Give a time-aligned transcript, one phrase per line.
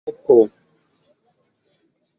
[0.09, 0.37] opo